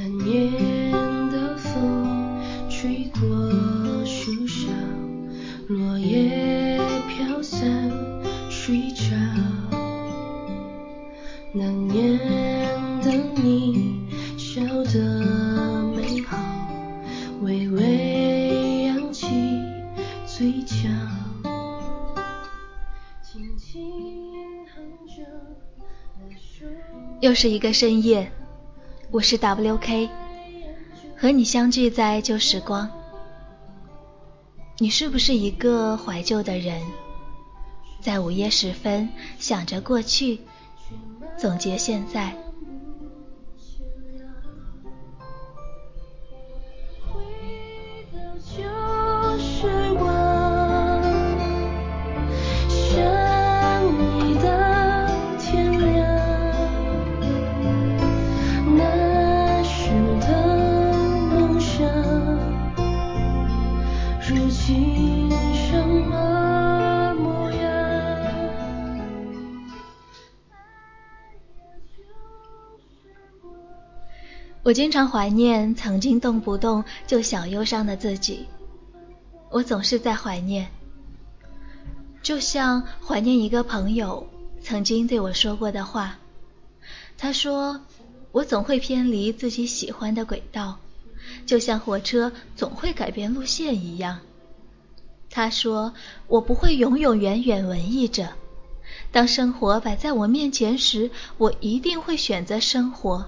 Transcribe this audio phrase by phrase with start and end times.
[0.00, 0.52] 那年
[1.32, 3.20] 的风吹过
[4.04, 4.70] 树梢，
[5.66, 6.78] 落叶
[7.08, 7.90] 飘散
[8.48, 9.16] 睡着。
[11.52, 12.16] 那年
[13.02, 13.10] 的
[13.42, 16.38] 你笑得美好，
[17.42, 19.26] 微微扬起
[20.24, 20.88] 嘴角，
[23.20, 23.90] 轻轻
[24.76, 25.24] 哼着
[26.20, 26.66] 那首。
[27.20, 28.30] 又是一个深夜，
[29.10, 30.10] 我是 WK，
[31.16, 32.90] 和你相聚在旧时光。
[34.76, 36.82] 你是不是一个怀旧的人？
[38.02, 39.08] 在午夜时分，
[39.38, 40.40] 想着过去，
[41.38, 42.36] 总结现在。
[74.64, 78.46] 我经常怀念曾经动不动就小忧伤的自己，
[79.50, 80.68] 我总是在怀念，
[82.22, 84.26] 就像怀念一个朋友
[84.60, 86.18] 曾经对我说过的话。
[87.16, 87.80] 他说
[88.30, 90.78] ：“我总会偏离自己喜欢的轨道，
[91.46, 94.20] 就像火车总会改变路线一样。”
[95.30, 95.94] 他说
[96.26, 98.34] ：“我不会永永远远文艺着，
[99.12, 103.26] 当生活摆在我面前时，我一定会选择生活。”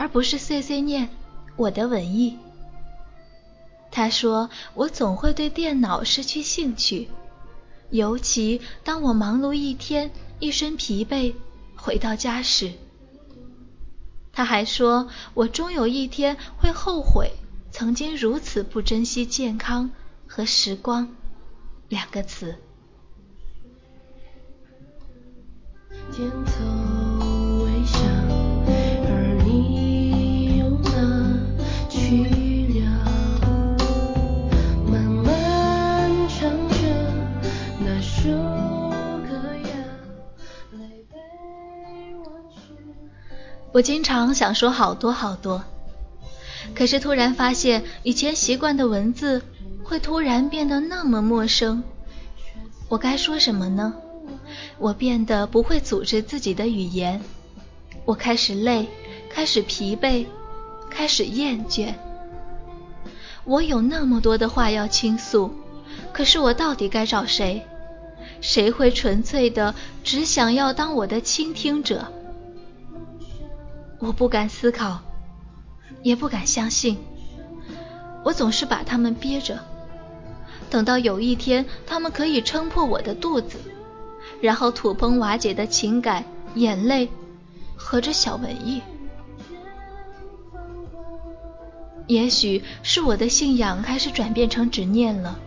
[0.00, 1.10] 而不是碎碎念
[1.56, 2.38] 我的文艺。
[3.90, 7.10] 他说：“我总会对电脑失去兴趣，
[7.90, 11.34] 尤其当我忙碌一天，一身疲惫，
[11.76, 12.72] 回到家时。”
[14.32, 17.32] 他还说：“我终有一天会后悔
[17.70, 19.90] 曾经如此不珍惜健康
[20.26, 21.14] 和时光
[21.90, 22.56] 两个词。”
[43.72, 45.62] 我经常想说好多好多，
[46.74, 49.42] 可是突然发现，以前习惯的文字
[49.84, 51.82] 会突然变得那么陌生。
[52.88, 53.94] 我该说什么呢？
[54.78, 57.20] 我变得不会组织自己的语言，
[58.04, 58.88] 我开始累，
[59.28, 60.26] 开始疲惫，
[60.90, 61.94] 开始厌倦。
[63.44, 65.54] 我有那么多的话要倾诉，
[66.12, 67.62] 可是我到底该找谁？
[68.40, 72.12] 谁会纯粹的只想要当我的倾听者？
[74.00, 75.00] 我不敢思考，
[76.02, 76.98] 也不敢相信。
[78.24, 79.60] 我总是把他们憋着，
[80.68, 83.58] 等到有一天他们可以撑破我的肚子，
[84.40, 86.24] 然后土崩瓦解的情感、
[86.54, 87.08] 眼泪
[87.76, 88.82] 和这小文艺。
[92.06, 95.38] 也许是我的信仰开始转变成执念了，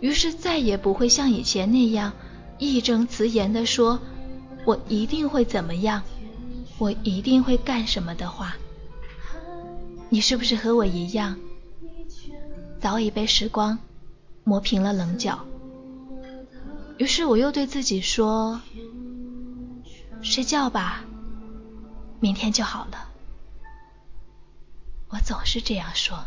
[0.00, 2.12] 于是再也不会像以前那样
[2.58, 4.00] 义正辞严地说
[4.66, 6.02] “我一定会怎么样”。
[6.78, 8.54] 我一定会干什么的话，
[10.10, 11.38] 你是不是和我一样，
[12.80, 13.78] 早已被时光
[14.44, 15.38] 磨平了棱角？
[16.98, 18.60] 于是我又对自己说
[20.22, 21.04] ：“睡觉吧，
[22.20, 23.08] 明天就好了。”
[25.08, 26.18] 我总是这样说。